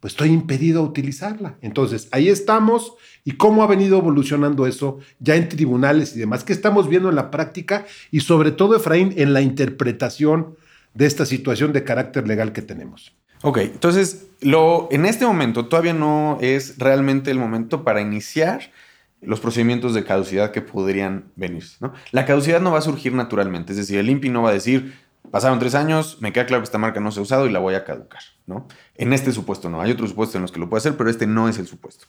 pues 0.00 0.12
estoy 0.12 0.28
impedido 0.28 0.80
a 0.80 0.84
utilizarla. 0.84 1.58
Entonces, 1.62 2.08
ahí 2.12 2.28
estamos. 2.28 2.92
¿Y 3.24 3.32
cómo 3.32 3.64
ha 3.64 3.66
venido 3.66 3.98
evolucionando 3.98 4.66
eso 4.68 4.98
ya 5.18 5.34
en 5.34 5.48
tribunales 5.48 6.14
y 6.14 6.20
demás? 6.20 6.44
¿Qué 6.44 6.52
estamos 6.52 6.88
viendo 6.88 7.08
en 7.08 7.16
la 7.16 7.30
práctica? 7.30 7.86
Y 8.12 8.20
sobre 8.20 8.52
todo, 8.52 8.76
Efraín, 8.76 9.14
en 9.16 9.32
la 9.32 9.40
interpretación 9.40 10.54
de 10.96 11.06
esta 11.06 11.26
situación 11.26 11.72
de 11.72 11.84
carácter 11.84 12.26
legal 12.26 12.52
que 12.52 12.62
tenemos. 12.62 13.14
Ok, 13.42 13.58
entonces, 13.58 14.28
lo, 14.40 14.88
en 14.90 15.04
este 15.04 15.26
momento 15.26 15.66
todavía 15.66 15.92
no 15.92 16.38
es 16.40 16.78
realmente 16.78 17.30
el 17.30 17.38
momento 17.38 17.84
para 17.84 18.00
iniciar 18.00 18.72
los 19.20 19.40
procedimientos 19.40 19.92
de 19.92 20.04
caducidad 20.04 20.52
que 20.52 20.62
podrían 20.62 21.32
venir. 21.36 21.64
¿no? 21.80 21.92
La 22.12 22.24
caducidad 22.24 22.60
no 22.60 22.72
va 22.72 22.78
a 22.78 22.82
surgir 22.82 23.12
naturalmente, 23.12 23.72
es 23.72 23.78
decir, 23.78 23.98
el 23.98 24.08
INPI 24.08 24.30
no 24.30 24.42
va 24.42 24.50
a 24.50 24.52
decir, 24.54 24.94
pasaron 25.30 25.58
tres 25.58 25.74
años, 25.74 26.18
me 26.20 26.32
queda 26.32 26.46
claro 26.46 26.62
que 26.62 26.66
esta 26.66 26.78
marca 26.78 27.00
no 27.00 27.12
se 27.12 27.20
ha 27.20 27.22
usado 27.22 27.46
y 27.46 27.52
la 27.52 27.58
voy 27.58 27.74
a 27.74 27.84
caducar. 27.84 28.22
¿no? 28.46 28.66
En 28.94 29.12
este 29.12 29.32
supuesto 29.32 29.68
no, 29.68 29.82
hay 29.82 29.90
otros 29.90 30.10
supuestos 30.10 30.36
en 30.36 30.42
los 30.42 30.52
que 30.52 30.60
lo 30.60 30.70
puede 30.70 30.78
hacer, 30.78 30.96
pero 30.96 31.10
este 31.10 31.26
no 31.26 31.48
es 31.48 31.58
el 31.58 31.66
supuesto. 31.66 32.06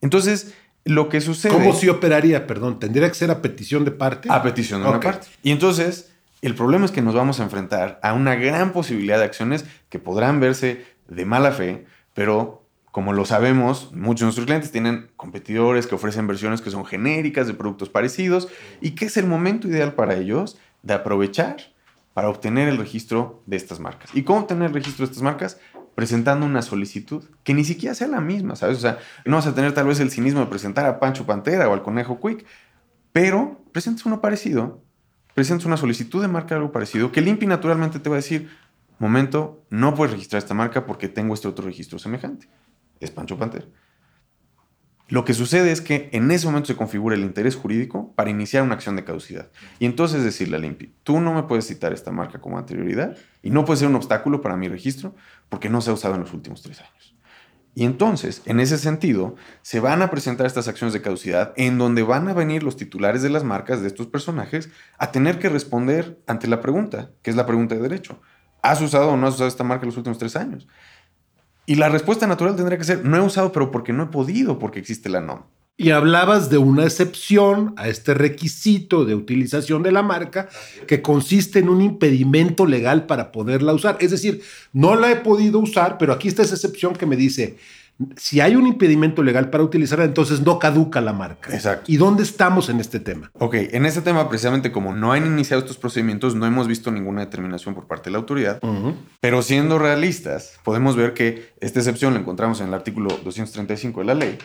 Entonces, 0.00 0.54
lo 0.84 1.08
que 1.08 1.20
sucede... 1.20 1.52
¿Cómo 1.52 1.72
se 1.72 1.90
operaría? 1.90 2.46
Perdón, 2.46 2.78
¿tendría 2.78 3.08
que 3.08 3.14
ser 3.14 3.30
a 3.30 3.42
petición 3.42 3.84
de 3.84 3.90
parte? 3.90 4.28
A 4.30 4.42
petición 4.42 4.82
de 4.82 4.88
una 4.88 5.00
parte. 5.00 5.26
Y 5.42 5.50
entonces, 5.50 6.12
el 6.42 6.54
problema 6.54 6.84
es 6.84 6.90
que 6.90 7.02
nos 7.02 7.14
vamos 7.14 7.40
a 7.40 7.42
enfrentar 7.42 8.00
a 8.02 8.12
una 8.14 8.34
gran 8.34 8.72
posibilidad 8.72 9.18
de 9.18 9.24
acciones 9.24 9.64
que 9.88 9.98
podrán 9.98 10.40
verse 10.40 10.84
de 11.08 11.24
mala 11.24 11.52
fe, 11.52 11.86
pero 12.14 12.60
como 12.90 13.12
lo 13.12 13.24
sabemos, 13.24 13.92
muchos 13.92 14.20
de 14.20 14.24
nuestros 14.26 14.46
clientes 14.46 14.72
tienen 14.72 15.10
competidores 15.16 15.86
que 15.86 15.94
ofrecen 15.94 16.26
versiones 16.26 16.60
que 16.60 16.70
son 16.70 16.84
genéricas 16.84 17.46
de 17.46 17.54
productos 17.54 17.88
parecidos 17.88 18.48
y 18.80 18.92
que 18.92 19.04
es 19.06 19.16
el 19.16 19.26
momento 19.26 19.68
ideal 19.68 19.94
para 19.94 20.16
ellos 20.16 20.58
de 20.82 20.94
aprovechar 20.94 21.56
para 22.14 22.28
obtener 22.28 22.68
el 22.68 22.78
registro 22.78 23.42
de 23.46 23.56
estas 23.56 23.78
marcas. 23.78 24.10
¿Y 24.14 24.22
cómo 24.24 24.40
obtener 24.40 24.68
el 24.68 24.74
registro 24.74 25.06
de 25.06 25.12
estas 25.12 25.22
marcas? 25.22 25.60
Presentando 25.94 26.46
una 26.46 26.62
solicitud 26.62 27.24
que 27.44 27.54
ni 27.54 27.64
siquiera 27.64 27.94
sea 27.94 28.08
la 28.08 28.20
misma, 28.20 28.56
¿sabes? 28.56 28.78
O 28.78 28.80
sea, 28.80 28.98
no 29.24 29.36
vas 29.36 29.46
a 29.46 29.54
tener 29.54 29.72
tal 29.72 29.86
vez 29.86 30.00
el 30.00 30.10
cinismo 30.10 30.40
de 30.40 30.46
presentar 30.46 30.86
a 30.86 30.98
Pancho 30.98 31.26
Pantera 31.26 31.68
o 31.68 31.72
al 31.72 31.82
Conejo 31.82 32.18
Quick, 32.20 32.44
pero 33.12 33.60
presentes 33.72 34.04
uno 34.06 34.20
parecido, 34.20 34.82
presentes 35.40 35.64
una 35.64 35.78
solicitud 35.78 36.20
de 36.20 36.28
marca 36.28 36.54
algo 36.54 36.70
parecido, 36.70 37.12
que 37.12 37.20
el 37.20 37.28
INPI 37.28 37.46
naturalmente 37.46 37.98
te 37.98 38.10
va 38.10 38.16
a 38.16 38.18
decir, 38.18 38.50
momento, 38.98 39.64
no 39.70 39.94
puedes 39.94 40.12
registrar 40.12 40.36
esta 40.36 40.52
marca 40.52 40.84
porque 40.84 41.08
tengo 41.08 41.32
este 41.32 41.48
otro 41.48 41.64
registro 41.64 41.98
semejante 41.98 42.46
es 43.00 43.10
Pancho 43.10 43.38
Panther. 43.38 43.66
Lo 45.08 45.24
que 45.24 45.32
sucede 45.32 45.72
es 45.72 45.80
que 45.80 46.10
en 46.12 46.30
ese 46.30 46.44
momento 46.44 46.66
se 46.66 46.76
configura 46.76 47.16
el 47.16 47.22
interés 47.22 47.56
jurídico 47.56 48.12
para 48.16 48.28
iniciar 48.28 48.64
una 48.64 48.74
acción 48.74 48.96
de 48.96 49.04
caducidad. 49.04 49.48
Y 49.78 49.86
entonces 49.86 50.22
decirle 50.22 50.56
al 50.56 50.66
INPI, 50.66 50.92
tú 51.04 51.20
no 51.20 51.32
me 51.32 51.44
puedes 51.44 51.66
citar 51.66 51.94
esta 51.94 52.12
marca 52.12 52.38
como 52.38 52.58
anterioridad 52.58 53.16
y 53.42 53.48
no 53.48 53.64
puede 53.64 53.78
ser 53.78 53.88
un 53.88 53.94
obstáculo 53.94 54.42
para 54.42 54.58
mi 54.58 54.68
registro 54.68 55.16
porque 55.48 55.70
no 55.70 55.80
se 55.80 55.88
ha 55.88 55.94
usado 55.94 56.16
en 56.16 56.20
los 56.20 56.34
últimos 56.34 56.60
tres 56.60 56.82
años. 56.82 57.16
Y 57.80 57.86
entonces, 57.86 58.42
en 58.44 58.60
ese 58.60 58.76
sentido, 58.76 59.36
se 59.62 59.80
van 59.80 60.02
a 60.02 60.10
presentar 60.10 60.46
estas 60.46 60.68
acciones 60.68 60.92
de 60.92 61.00
caducidad 61.00 61.54
en 61.56 61.78
donde 61.78 62.02
van 62.02 62.28
a 62.28 62.34
venir 62.34 62.62
los 62.62 62.76
titulares 62.76 63.22
de 63.22 63.30
las 63.30 63.42
marcas 63.42 63.80
de 63.80 63.86
estos 63.86 64.06
personajes 64.06 64.68
a 64.98 65.12
tener 65.12 65.38
que 65.38 65.48
responder 65.48 66.20
ante 66.26 66.46
la 66.46 66.60
pregunta, 66.60 67.12
que 67.22 67.30
es 67.30 67.36
la 67.36 67.46
pregunta 67.46 67.74
de 67.74 67.80
derecho. 67.80 68.20
¿Has 68.60 68.82
usado 68.82 69.08
o 69.08 69.16
no 69.16 69.26
has 69.26 69.36
usado 69.36 69.48
esta 69.48 69.64
marca 69.64 69.84
en 69.84 69.88
los 69.88 69.96
últimos 69.96 70.18
tres 70.18 70.36
años? 70.36 70.68
Y 71.64 71.76
la 71.76 71.88
respuesta 71.88 72.26
natural 72.26 72.54
tendría 72.54 72.76
que 72.76 72.84
ser, 72.84 73.02
no 73.02 73.16
he 73.16 73.20
usado, 73.22 73.50
pero 73.50 73.70
porque 73.70 73.94
no 73.94 74.02
he 74.02 74.08
podido, 74.08 74.58
porque 74.58 74.78
existe 74.78 75.08
la 75.08 75.22
NOM. 75.22 75.44
Y 75.80 75.92
hablabas 75.92 76.50
de 76.50 76.58
una 76.58 76.84
excepción 76.84 77.72
a 77.78 77.88
este 77.88 78.12
requisito 78.12 79.06
de 79.06 79.14
utilización 79.14 79.82
de 79.82 79.90
la 79.92 80.02
marca 80.02 80.50
que 80.86 81.00
consiste 81.00 81.58
en 81.58 81.70
un 81.70 81.80
impedimento 81.80 82.66
legal 82.66 83.06
para 83.06 83.32
poderla 83.32 83.72
usar. 83.72 83.96
Es 83.98 84.10
decir, 84.10 84.42
no 84.74 84.94
la 84.94 85.10
he 85.10 85.16
podido 85.16 85.58
usar, 85.58 85.96
pero 85.96 86.12
aquí 86.12 86.28
está 86.28 86.42
esa 86.42 86.56
excepción 86.56 86.94
que 86.94 87.06
me 87.06 87.16
dice, 87.16 87.56
si 88.18 88.42
hay 88.42 88.56
un 88.56 88.66
impedimento 88.66 89.22
legal 89.22 89.48
para 89.48 89.64
utilizarla, 89.64 90.04
entonces 90.04 90.42
no 90.42 90.58
caduca 90.58 91.00
la 91.00 91.14
marca. 91.14 91.54
Exacto. 91.54 91.90
¿Y 91.90 91.96
dónde 91.96 92.24
estamos 92.24 92.68
en 92.68 92.78
este 92.78 93.00
tema? 93.00 93.30
Ok, 93.38 93.54
en 93.54 93.86
este 93.86 94.02
tema, 94.02 94.28
precisamente 94.28 94.72
como 94.72 94.94
no 94.94 95.12
han 95.12 95.24
iniciado 95.24 95.62
estos 95.62 95.78
procedimientos, 95.78 96.34
no 96.34 96.44
hemos 96.44 96.68
visto 96.68 96.90
ninguna 96.90 97.22
determinación 97.22 97.74
por 97.74 97.86
parte 97.86 98.10
de 98.10 98.10
la 98.10 98.18
autoridad, 98.18 98.60
pero 99.20 99.40
siendo 99.40 99.78
realistas, 99.78 100.58
podemos 100.62 100.94
ver 100.94 101.14
que 101.14 101.54
esta 101.58 101.78
excepción 101.78 102.12
la 102.12 102.20
encontramos 102.20 102.60
en 102.60 102.68
el 102.68 102.74
artículo 102.74 103.08
235 103.24 104.00
de 104.00 104.06
la 104.06 104.14
ley, 104.14 104.38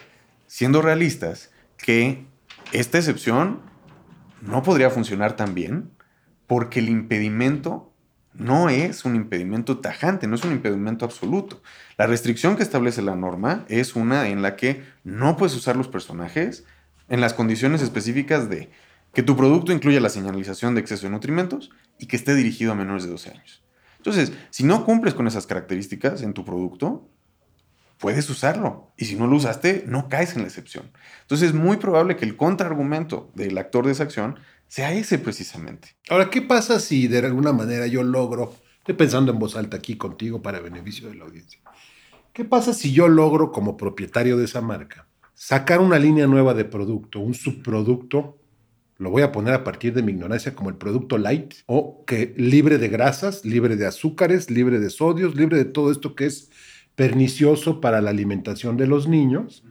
siendo 0.48 0.82
realistas 0.82 1.52
que 1.78 2.26
esta 2.72 2.98
excepción 2.98 3.62
no 4.42 4.64
podría 4.64 4.90
funcionar 4.90 5.36
tan 5.36 5.54
bien 5.54 5.92
porque 6.48 6.80
el 6.80 6.90
impedimento 6.90 7.92
no 8.34 8.70
es 8.70 9.06
un 9.06 9.16
impedimento 9.16 9.80
tajante, 9.80 10.28
no 10.28 10.36
es 10.36 10.44
un 10.44 10.52
impedimento 10.52 11.06
absoluto. 11.06 11.62
La 11.98 12.06
restricción 12.06 12.56
que 12.56 12.64
establece 12.64 13.02
la 13.02 13.16
norma 13.16 13.66
es 13.70 13.96
una 13.96 14.28
en 14.28 14.42
la 14.42 14.56
que 14.56 14.84
no 15.04 15.38
puedes 15.38 15.56
usar 15.56 15.76
los 15.76 15.88
personajes 15.88 16.66
en 17.08 17.22
las 17.22 17.34
condiciones 17.34 17.82
específicas 17.82 18.50
de 18.50 18.70
que 19.14 19.24
tu 19.24 19.38
producto 19.38 19.72
incluya 19.72 20.02
la 20.02 20.10
señalización 20.10 20.76
de 20.76 20.82
exceso 20.82 21.04
de 21.08 21.12
nutrimentos 21.12 21.72
y 21.98 22.08
que 22.08 22.18
esté 22.18 22.36
dirigido 22.36 22.74
a 22.74 22.76
menores 22.76 23.06
de 23.06 23.12
12 23.12 23.32
años. 23.32 23.64
Entonces, 23.98 24.34
si 24.50 24.64
no 24.64 24.86
cumples 24.86 25.14
con 25.14 25.28
esas 25.28 25.48
características 25.48 26.22
en 26.22 26.34
tu 26.34 26.44
producto, 26.44 27.10
puedes 27.98 28.30
usarlo. 28.30 28.92
Y 28.98 29.06
si 29.06 29.16
no 29.16 29.28
lo 29.28 29.36
usaste, 29.36 29.84
no 29.88 30.10
caes 30.10 30.36
en 30.36 30.42
la 30.42 30.48
excepción. 30.48 30.92
Entonces, 31.22 31.50
es 31.50 31.56
muy 31.56 31.78
probable 31.78 32.16
que 32.16 32.26
el 32.26 32.36
contraargumento 32.36 33.32
del 33.36 33.58
actor 33.58 33.86
de 33.86 33.92
esa 33.92 34.04
acción 34.04 34.40
sea 34.68 34.94
ese 34.94 35.20
precisamente. 35.20 35.96
Ahora, 36.10 36.30
¿qué 36.30 36.42
pasa 36.42 36.80
si 36.80 37.08
de 37.08 37.20
alguna 37.20 37.54
manera 37.54 37.88
yo 37.88 38.04
logro, 38.04 38.54
estoy 38.80 38.96
pensando 38.96 39.32
en 39.32 39.40
voz 39.40 39.56
alta 39.56 39.78
aquí 39.78 39.96
contigo 39.96 40.42
para 40.42 40.60
beneficio 40.60 41.10
de 41.10 41.16
la 41.16 41.26
audiencia, 41.26 41.60
¿qué 42.34 42.46
pasa 42.46 42.74
si 42.74 42.92
yo 42.92 43.08
logro 43.08 43.52
como 43.52 43.78
propietario 43.78 44.38
de 44.38 44.46
esa 44.46 44.62
marca 44.62 45.08
sacar 45.36 45.82
una 45.82 46.00
línea 46.00 46.26
nueva 46.26 46.54
de 46.54 46.66
producto, 46.66 47.20
un 47.20 47.34
subproducto, 47.34 48.40
lo 48.98 49.10
voy 49.10 49.22
a 49.22 49.32
poner 49.32 49.54
a 49.54 49.64
partir 49.64 49.94
de 49.94 50.02
mi 50.02 50.14
ignorancia 50.14 50.56
como 50.56 50.70
el 50.70 50.78
producto 50.78 51.18
light, 51.18 51.54
o 51.66 52.06
que 52.06 52.34
libre 52.38 52.78
de 52.78 52.88
grasas, 52.88 53.44
libre 53.44 53.76
de 53.76 53.86
azúcares, 53.86 54.50
libre 54.50 54.80
de 54.80 54.90
sodios, 54.90 55.36
libre 55.36 55.58
de 55.58 55.66
todo 55.66 55.92
esto 55.92 56.16
que 56.16 56.26
es 56.26 56.50
pernicioso 56.96 57.82
para 57.82 58.02
la 58.02 58.10
alimentación 58.10 58.78
de 58.78 58.88
los 58.88 59.08
niños? 59.08 59.64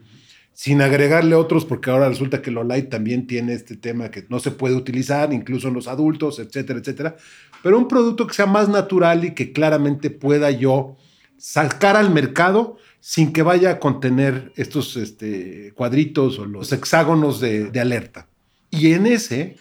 sin 0.54 0.80
agregarle 0.80 1.34
otros, 1.34 1.64
porque 1.64 1.90
ahora 1.90 2.08
resulta 2.08 2.40
que 2.40 2.52
lo 2.52 2.62
light 2.62 2.88
también 2.88 3.26
tiene 3.26 3.54
este 3.54 3.76
tema 3.76 4.10
que 4.10 4.24
no 4.28 4.38
se 4.38 4.52
puede 4.52 4.76
utilizar, 4.76 5.32
incluso 5.32 5.66
en 5.66 5.74
los 5.74 5.88
adultos, 5.88 6.38
etcétera, 6.38 6.78
etcétera. 6.78 7.16
Pero 7.62 7.76
un 7.76 7.88
producto 7.88 8.26
que 8.26 8.34
sea 8.34 8.46
más 8.46 8.68
natural 8.68 9.24
y 9.24 9.34
que 9.34 9.52
claramente 9.52 10.10
pueda 10.10 10.52
yo 10.52 10.96
sacar 11.36 11.96
al 11.96 12.10
mercado 12.10 12.76
sin 13.00 13.32
que 13.32 13.42
vaya 13.42 13.70
a 13.70 13.78
contener 13.80 14.52
estos 14.54 14.96
este, 14.96 15.72
cuadritos 15.74 16.38
o 16.38 16.46
los 16.46 16.72
hexágonos 16.72 17.40
de, 17.40 17.70
alerta. 17.80 18.28
Y 18.70 18.92
en 18.92 19.06
ese 19.06 19.56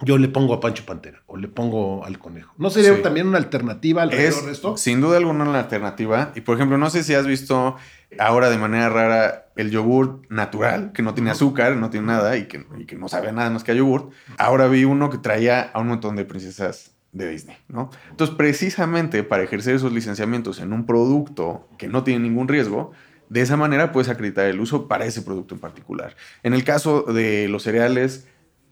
yo 0.00 0.16
le 0.16 0.28
pongo 0.28 0.54
a 0.54 0.60
Pancho 0.60 0.84
Pantera 0.86 1.22
o 1.26 1.36
le 1.36 1.48
pongo 1.48 2.04
al 2.04 2.18
conejo. 2.18 2.54
¿No 2.56 2.70
sería 2.70 3.02
también 3.02 3.26
una 3.26 3.38
alternativa 3.38 4.02
alrededor 4.02 4.46
de 4.46 4.52
esto? 4.52 4.76
Sin 4.76 5.00
duda 5.00 5.16
alguna 5.16 5.48
una 5.48 5.58
alternativa. 5.58 6.32
Y 6.36 6.42
por 6.42 6.56
ejemplo, 6.56 6.78
no 6.78 6.88
sé 6.88 7.02
si 7.02 7.14
has 7.14 7.26
visto 7.26 7.76
ahora 8.18 8.48
de 8.48 8.58
manera 8.58 8.88
rara 8.88 9.48
el 9.56 9.70
yogur 9.70 10.22
natural, 10.28 10.92
que 10.92 11.02
no 11.02 11.14
tiene 11.14 11.30
azúcar, 11.30 11.76
no 11.76 11.90
tiene 11.90 12.06
nada 12.06 12.36
y 12.36 12.46
que, 12.46 12.64
no 12.96 13.08
sabe 13.08 13.32
nada 13.32 13.50
más 13.50 13.64
que 13.64 13.72
a 13.72 13.74
yogur. 13.74 14.10
Ahora 14.38 14.68
vi 14.68 14.84
uno 14.84 15.10
que 15.10 15.18
traía 15.18 15.62
a 15.62 15.80
un 15.80 15.88
montón 15.88 16.14
de 16.14 16.24
princesas 16.24 16.92
de 17.10 17.28
Disney, 17.28 17.56
¿no? 17.66 17.90
Entonces, 18.10 18.36
precisamente 18.36 19.24
para 19.24 19.42
ejercer 19.42 19.74
esos 19.74 19.92
licenciamientos 19.92 20.60
en 20.60 20.72
un 20.72 20.86
producto 20.86 21.68
que 21.76 21.88
no 21.88 22.04
tiene 22.04 22.20
ningún 22.20 22.46
riesgo, 22.46 22.92
de 23.30 23.40
esa 23.40 23.56
manera 23.56 23.90
puedes 23.90 24.08
acreditar 24.08 24.46
el 24.46 24.60
uso 24.60 24.86
para 24.86 25.06
ese 25.06 25.22
producto 25.22 25.54
en 25.54 25.60
particular. 25.60 26.14
En 26.42 26.54
el 26.54 26.64
caso 26.64 27.02
de 27.02 27.48
los 27.48 27.64
cereales, 27.64 28.28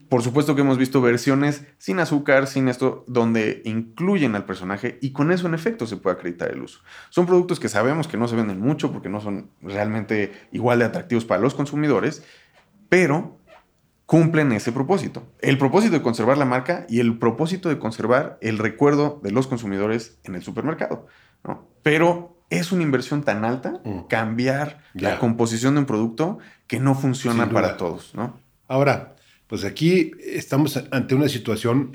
por 0.09 0.23
supuesto 0.23 0.55
que 0.55 0.61
hemos 0.61 0.79
visto 0.79 1.01
versiones 1.01 1.65
sin 1.79 1.99
azúcar, 1.99 2.47
sin 2.47 2.69
esto, 2.69 3.05
donde 3.09 3.63
incluyen 3.65 4.35
al 4.35 4.45
personaje 4.45 4.99
y 5.01 5.13
con 5.13 5.33
eso 5.33 5.47
en 5.47 5.55
efecto 5.55 5.87
se 5.87 5.97
puede 5.97 6.17
acreditar 6.17 6.51
el 6.51 6.63
uso. 6.63 6.81
Son 7.11 7.27
productos 7.27 7.59
que 7.59 7.69
sabemos 7.69 8.07
que 8.07 8.17
no 8.17 8.29
se 8.29 8.37
venden 8.37 8.61
mucho 8.61 8.93
porque 8.93 9.09
no 9.09 9.21
son 9.21 9.51
realmente 9.63 10.33
igual 10.53 10.79
de 10.79 10.85
atractivos 10.85 11.25
para 11.25 11.41
los 11.41 11.55
consumidores, 11.55 12.25
pero 12.89 13.39
cumplen 14.07 14.53
ese 14.53 14.71
propósito. 14.71 15.25
El 15.41 15.59
propósito 15.59 15.95
de 15.95 16.03
conservar 16.03 16.39
la 16.39 16.45
marca 16.45 16.87
y 16.89 17.01
el 17.01 17.19
propósito 17.19 17.69
de 17.69 17.79
conservar 17.79 18.39
el 18.41 18.59
recuerdo 18.59 19.21
de 19.23 19.33
los 19.33 19.49
consumidores 19.49 20.19
en 20.23 20.37
el 20.37 20.43
supermercado. 20.43 21.07
Pero 21.83 22.37
es 22.49 22.71
una 22.71 22.85
inversión 22.85 23.25
tan 23.25 23.45
alta 23.45 23.81
mm. 23.85 24.03
cambiar 24.09 24.83
la 24.95 25.19
composición 25.19 25.75
de 25.75 25.81
un 25.81 25.87
producto 25.87 26.39
que 26.69 26.79
no 26.79 26.95
funciona 26.95 27.51
para 27.51 27.77
todos. 27.77 28.15
¿no? 28.15 28.39
Ahora, 28.69 29.16
pues 29.47 29.65
aquí 29.65 30.13
estamos 30.21 30.77
ante 30.91 31.15
una 31.15 31.29
situación 31.29 31.93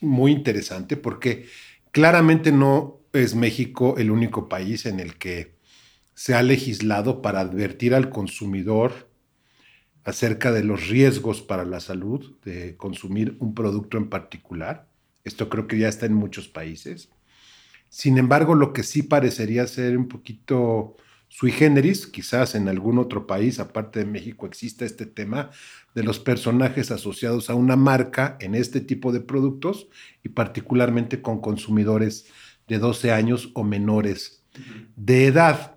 muy 0.00 0.32
interesante 0.32 0.96
porque 0.96 1.46
claramente 1.90 2.52
no 2.52 3.00
es 3.12 3.34
México 3.34 3.96
el 3.98 4.10
único 4.10 4.48
país 4.48 4.86
en 4.86 5.00
el 5.00 5.16
que 5.16 5.56
se 6.14 6.34
ha 6.34 6.42
legislado 6.42 7.20
para 7.22 7.40
advertir 7.40 7.94
al 7.94 8.08
consumidor 8.08 9.10
acerca 10.04 10.52
de 10.52 10.64
los 10.64 10.88
riesgos 10.88 11.42
para 11.42 11.64
la 11.64 11.80
salud 11.80 12.36
de 12.44 12.76
consumir 12.76 13.36
un 13.40 13.54
producto 13.54 13.98
en 13.98 14.08
particular. 14.08 14.88
Esto 15.24 15.48
creo 15.48 15.66
que 15.66 15.78
ya 15.78 15.88
está 15.88 16.06
en 16.06 16.14
muchos 16.14 16.48
países. 16.48 17.10
Sin 17.88 18.16
embargo, 18.16 18.54
lo 18.54 18.72
que 18.72 18.82
sí 18.82 19.02
parecería 19.02 19.66
ser 19.66 19.98
un 19.98 20.08
poquito 20.08 20.96
sui 21.38 21.52
generis, 21.52 22.06
quizás 22.06 22.54
en 22.54 22.66
algún 22.66 22.98
otro 22.98 23.26
país, 23.26 23.60
aparte 23.60 23.98
de 23.98 24.06
México, 24.06 24.46
exista 24.46 24.86
este 24.86 25.04
tema 25.04 25.50
de 25.94 26.02
los 26.02 26.18
personajes 26.18 26.90
asociados 26.90 27.50
a 27.50 27.54
una 27.54 27.76
marca 27.76 28.38
en 28.40 28.54
este 28.54 28.80
tipo 28.80 29.12
de 29.12 29.20
productos 29.20 29.86
y 30.24 30.30
particularmente 30.30 31.20
con 31.20 31.42
consumidores 31.42 32.24
de 32.68 32.78
12 32.78 33.12
años 33.12 33.50
o 33.52 33.64
menores 33.64 34.44
de 34.96 35.26
edad. 35.26 35.76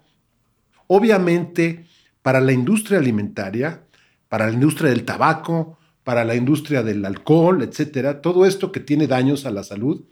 Obviamente, 0.88 1.88
para 2.22 2.40
la 2.40 2.54
industria 2.54 3.00
alimentaria, 3.00 3.84
para 4.30 4.48
la 4.48 4.54
industria 4.54 4.92
del 4.92 5.04
tabaco, 5.04 5.78
para 6.06 6.24
la 6.24 6.36
industria 6.36 6.84
del 6.84 7.04
alcohol, 7.04 7.64
etcétera, 7.64 8.22
todo 8.22 8.46
esto 8.46 8.72
que 8.72 8.80
tiene 8.80 9.08
daños 9.08 9.46
a 9.46 9.52
la 9.52 9.66
salud, 9.66 10.06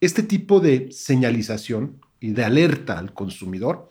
este 0.00 0.24
tipo 0.24 0.58
de 0.58 0.90
señalización 0.90 2.00
y 2.18 2.30
de 2.30 2.44
alerta 2.44 2.98
al 2.98 3.14
consumidor, 3.14 3.90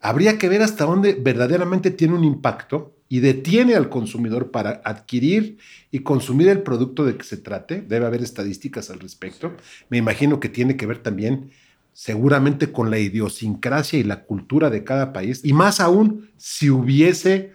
habría 0.00 0.38
que 0.38 0.48
ver 0.48 0.62
hasta 0.62 0.84
dónde 0.84 1.14
verdaderamente 1.14 1.90
tiene 1.90 2.14
un 2.14 2.24
impacto 2.24 2.96
y 3.08 3.20
detiene 3.20 3.74
al 3.74 3.88
consumidor 3.88 4.50
para 4.50 4.80
adquirir 4.84 5.58
y 5.90 6.00
consumir 6.00 6.48
el 6.48 6.62
producto 6.62 7.04
de 7.04 7.16
que 7.16 7.24
se 7.24 7.36
trate. 7.36 7.82
Debe 7.82 8.06
haber 8.06 8.22
estadísticas 8.22 8.90
al 8.90 9.00
respecto. 9.00 9.52
Me 9.88 9.98
imagino 9.98 10.40
que 10.40 10.48
tiene 10.48 10.76
que 10.76 10.86
ver 10.86 10.98
también 10.98 11.50
seguramente 11.92 12.72
con 12.72 12.90
la 12.90 12.98
idiosincrasia 12.98 13.98
y 13.98 14.04
la 14.04 14.24
cultura 14.24 14.70
de 14.70 14.84
cada 14.84 15.12
país. 15.12 15.40
Y 15.44 15.52
más 15.52 15.80
aún 15.80 16.30
si 16.36 16.70
hubiese 16.70 17.52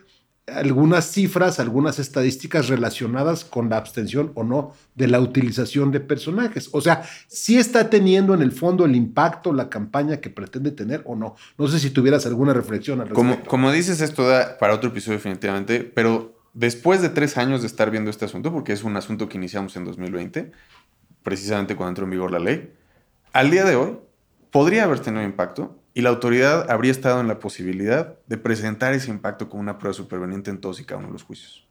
algunas 0.48 1.12
cifras, 1.12 1.60
algunas 1.60 1.98
estadísticas 1.98 2.68
relacionadas 2.68 3.44
con 3.44 3.70
la 3.70 3.78
abstención 3.78 4.32
o 4.36 4.44
no 4.44 4.74
de 4.94 5.08
la 5.08 5.20
utilización 5.20 5.92
de 5.92 6.00
personajes. 6.00 6.70
O 6.72 6.82
sea, 6.82 7.04
si 7.28 7.58
está 7.58 7.90
teniendo 7.90 8.34
en 8.34 8.42
el 8.42 8.52
fondo 8.52 8.86
el 8.86 8.96
impacto 8.96 9.54
la 9.54 9.70
campaña 9.70 10.18
que 10.18 10.30
pretende 10.30 10.72
tener 10.72 11.02
o 11.06 11.16
no. 11.16 11.36
No 11.58 11.68
sé 11.68 11.80
si 11.80 11.90
tuvieras 11.90 12.26
alguna 12.28 12.54
reflexión 12.54 13.02
al 13.02 13.10
respecto. 13.10 13.36
Como, 13.36 13.44
como 13.48 13.72
dices, 13.72 14.02
esto 14.02 14.28
da 14.28 14.58
para 14.60 14.76
otro 14.76 14.92
episodio 14.92 15.18
definitivamente, 15.18 15.80
pero 15.80 16.38
después 16.54 17.02
de 17.02 17.10
tres 17.10 17.38
años 17.38 17.62
de 17.62 17.68
estar 17.68 17.90
viendo 17.90 18.12
este 18.12 18.26
asunto, 18.26 18.52
porque 18.54 18.74
es 18.74 18.84
un 18.84 18.96
asunto 18.98 19.28
que 19.28 19.38
iniciamos 19.38 19.76
en 19.76 19.86
2020, 19.86 20.52
precisamente 21.24 21.76
cuando 21.76 21.90
entró 21.90 22.06
en 22.06 22.12
vigor 22.12 22.32
la 22.32 22.40
ley, 22.40 22.72
al 23.34 23.50
día 23.50 23.66
de 23.66 23.76
hoy 23.76 23.98
podría 24.56 24.86
haber 24.86 25.02
tenido 25.02 25.22
impacto 25.22 25.84
y 25.94 26.00
la 26.00 26.12
autoridad 26.12 26.72
habría 26.72 26.90
estado 26.90 27.20
en 27.20 27.28
la 27.28 27.40
posibilidad 27.40 28.18
de 28.26 28.38
presentar 28.38 28.94
ese 28.94 29.12
impacto 29.12 29.50
como 29.50 29.60
una 29.60 29.78
prueba 29.78 29.94
superveniente 29.94 30.50
en 30.50 30.62
todos 30.62 30.80
y 30.80 30.86
cada 30.86 31.00
uno 31.00 31.08
de 31.08 31.12
los 31.12 31.24
juicios. 31.24 31.68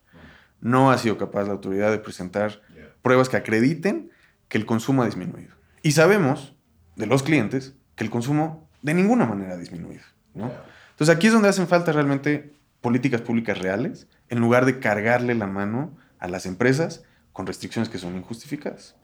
No 0.60 0.90
ha 0.90 0.98
sido 0.98 1.16
capaz 1.16 1.44
la 1.44 1.52
autoridad 1.52 1.90
de 1.90 1.96
presentar 1.96 2.60
pruebas 3.00 3.30
que 3.30 3.38
acrediten 3.38 4.10
que 4.48 4.58
el 4.58 4.66
consumo 4.66 5.02
ha 5.02 5.06
disminuido. 5.06 5.54
Y 5.80 5.92
sabemos 5.92 6.56
de 6.94 7.06
los 7.06 7.22
clientes 7.22 7.74
que 7.94 8.04
el 8.04 8.10
consumo 8.10 8.68
de 8.82 8.92
ninguna 8.92 9.24
manera 9.24 9.54
ha 9.54 9.56
disminuido. 9.56 10.04
Entonces 10.34 11.08
aquí 11.08 11.28
es 11.28 11.32
donde 11.32 11.48
hacen 11.48 11.66
falta 11.66 11.90
realmente 11.90 12.52
políticas 12.82 13.22
públicas 13.22 13.58
reales 13.58 14.08
en 14.28 14.40
lugar 14.40 14.66
de 14.66 14.78
cargarle 14.78 15.34
la 15.34 15.46
mano 15.46 15.96
a 16.18 16.28
las 16.28 16.44
empresas 16.44 17.02
con 17.32 17.46
restricciones 17.46 17.88
que 17.88 17.96
son 17.96 18.14
injustificadas. 18.14 18.94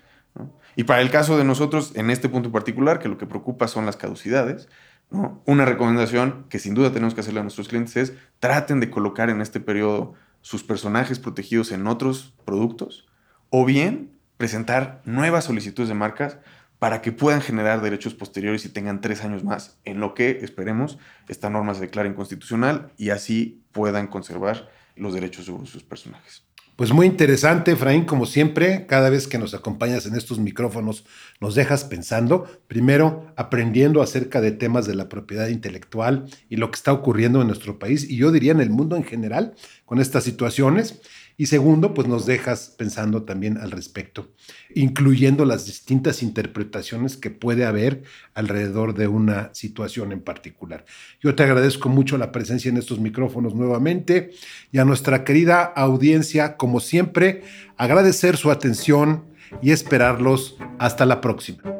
Y 0.76 0.84
para 0.84 1.02
el 1.02 1.10
caso 1.10 1.37
de 1.37 1.44
nosotros, 1.44 1.92
en 1.94 2.10
este 2.10 2.28
punto 2.28 2.52
particular, 2.52 2.99
que 2.99 3.08
lo 3.08 3.18
que 3.18 3.26
preocupa 3.26 3.68
son 3.68 3.87
las 3.87 3.96
caducidades, 3.96 4.68
una 5.10 5.64
recomendación 5.64 6.46
que 6.49 6.58
sin 6.58 6.75
duda 6.75 6.92
tenemos 6.92 7.14
que 7.14 7.20
hacerle 7.20 7.40
a 7.40 7.42
nuestros 7.42 7.68
clientes 7.68 7.96
es 7.96 8.12
traten 8.38 8.78
de 8.78 8.90
colocar 8.90 9.28
en 9.28 9.40
este 9.40 9.58
periodo 9.58 10.14
sus 10.40 10.62
personajes 10.62 11.18
protegidos 11.18 11.72
en 11.72 11.87
otros 11.87 12.34
productos 12.44 13.08
o 13.50 13.64
bien 13.64 14.12
presentar 14.37 15.02
nuevas 15.04 15.44
solicitudes 15.44 15.88
de 15.88 15.94
marcas 15.94 16.38
para 16.78 17.02
que 17.02 17.12
puedan 17.12 17.42
generar 17.42 17.82
derechos 17.82 18.14
posteriores 18.14 18.64
y 18.64 18.70
tengan 18.70 19.02
tres 19.02 19.22
años 19.22 19.44
más, 19.44 19.78
en 19.84 20.00
lo 20.00 20.14
que 20.14 20.38
esperemos 20.42 20.99
esta 21.28 21.50
norma 21.50 21.75
se 21.75 21.82
declare 21.82 22.08
inconstitucional 22.08 22.93
y 22.97 23.10
así 23.10 23.62
puedan 23.73 24.06
conservar 24.06 24.71
los 24.97 25.12
derechos 25.12 25.45
sobre 25.47 25.66
sus 25.66 25.82
personajes. 25.82 26.47
Pues 26.80 26.95
muy 26.95 27.04
interesante, 27.04 27.73
Efraín, 27.73 28.06
como 28.06 28.25
siempre, 28.25 28.86
cada 28.86 29.10
vez 29.10 29.28
que 29.28 29.36
nos 29.36 29.52
acompañas 29.52 30.06
en 30.06 30.14
estos 30.14 30.38
micrófonos, 30.38 31.04
nos 31.38 31.54
dejas 31.54 31.84
pensando, 31.84 32.47
primero 32.69 33.30
aprendiendo 33.36 34.00
acerca 34.00 34.40
de 34.40 34.50
temas 34.50 34.86
de 34.86 34.95
la 34.95 35.06
propiedad 35.10 35.49
intelectual 35.49 36.25
y 36.49 36.56
lo 36.56 36.71
que 36.71 36.76
está 36.76 36.95
ocurriendo 36.95 37.43
en 37.43 37.49
nuestro 37.49 37.78
país 37.78 38.08
y 38.08 38.16
yo 38.16 38.32
diría 38.32 38.52
en 38.52 38.62
el 38.62 38.71
mundo 38.71 38.97
en 38.97 39.04
general 39.04 39.52
con 39.84 40.00
estas 40.00 40.25
situaciones. 40.25 41.02
Y 41.40 41.46
segundo, 41.46 41.94
pues 41.94 42.06
nos 42.06 42.26
dejas 42.26 42.74
pensando 42.76 43.22
también 43.22 43.56
al 43.56 43.70
respecto, 43.70 44.28
incluyendo 44.74 45.46
las 45.46 45.64
distintas 45.64 46.22
interpretaciones 46.22 47.16
que 47.16 47.30
puede 47.30 47.64
haber 47.64 48.02
alrededor 48.34 48.92
de 48.92 49.08
una 49.08 49.48
situación 49.54 50.12
en 50.12 50.20
particular. 50.20 50.84
Yo 51.18 51.34
te 51.34 51.42
agradezco 51.42 51.88
mucho 51.88 52.18
la 52.18 52.30
presencia 52.30 52.68
en 52.68 52.76
estos 52.76 53.00
micrófonos 53.00 53.54
nuevamente 53.54 54.32
y 54.70 54.80
a 54.80 54.84
nuestra 54.84 55.24
querida 55.24 55.62
audiencia, 55.64 56.58
como 56.58 56.78
siempre, 56.78 57.42
agradecer 57.78 58.36
su 58.36 58.50
atención 58.50 59.24
y 59.62 59.70
esperarlos 59.70 60.58
hasta 60.78 61.06
la 61.06 61.22
próxima. 61.22 61.79